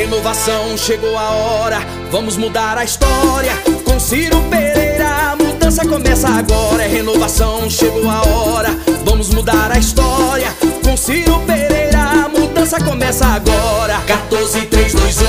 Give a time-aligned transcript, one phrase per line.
[0.00, 1.80] renovação, chegou a hora,
[2.10, 3.52] vamos mudar a história.
[3.84, 6.82] Com Ciro Pereira, a mudança começa agora.
[6.82, 8.70] É renovação, chegou a hora,
[9.04, 10.56] vamos mudar a história.
[10.82, 14.00] Com Ciro Pereira, a mudança começa agora.
[14.06, 15.24] 14, 3, 2, 1,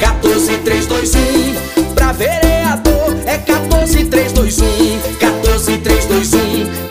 [0.00, 1.94] 14, 3, 2, 1.
[1.94, 5.00] Pra vereador é 14, 3, 2, 1.
[5.18, 6.38] 14, 3, 2, 1,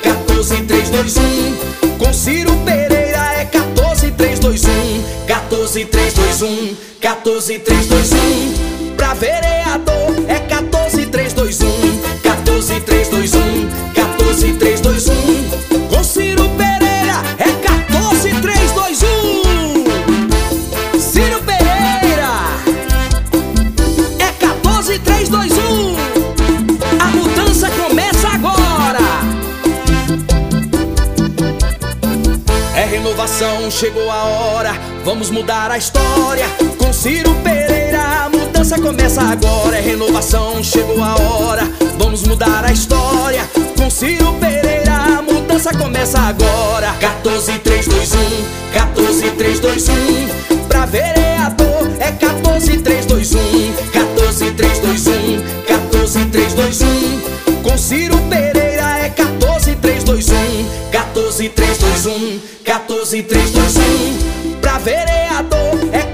[0.01, 1.97] 14, 3, 2, 1.
[1.99, 4.39] Com Ciro Pereira é 14, 3,
[6.99, 7.09] 2, 1.
[7.09, 7.59] 14, 3, 2, 1.
[7.59, 8.95] 14, 3, 2, 1.
[8.95, 11.65] Pra vereador é 14, 3, 2, 1.
[12.21, 13.69] 14, 3, 2, 1.
[13.93, 15.13] 14, 3, 2, 1.
[15.89, 20.99] Com Ciro Pereira é 14, 3, 2, 1.
[20.99, 22.31] Ciro Pereira
[24.19, 25.95] é 14, 3, 2, 1.
[26.99, 28.99] A mudança começa agora.
[32.75, 36.47] É renovação, chegou a hora, vamos mudar a história.
[36.89, 39.77] Com Ciro Pereira, a mudança começa agora.
[39.77, 41.61] É renovação, chegou a hora,
[41.99, 43.47] vamos mudar a história.
[43.77, 46.91] Com Ciro Pereira, a mudança começa agora.
[46.99, 48.17] 14, 3, 2, 1,
[48.73, 50.65] 14, 3, 2, 1.
[50.67, 53.37] Pra vereador é 14, 3, 2, 1.
[53.93, 55.11] 14, 3, 2, 1.
[55.67, 56.87] 14, 3, 2, 1.
[57.61, 60.33] Com Ciro Pereira é 14, 3, 2, 1.
[60.91, 62.39] 14, 3, 2, 1.
[62.65, 64.59] 14, 3, 2, 1.
[64.59, 66.08] Pra vereador é